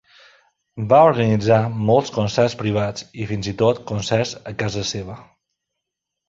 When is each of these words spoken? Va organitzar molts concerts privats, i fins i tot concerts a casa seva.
Va 0.93 1.01
organitzar 1.09 1.59
molts 1.89 2.09
concerts 2.15 2.55
privats, 2.63 3.05
i 3.25 3.29
fins 3.33 3.51
i 3.53 3.53
tot 3.61 3.83
concerts 3.93 4.33
a 4.53 4.55
casa 4.65 4.87
seva. 4.95 5.21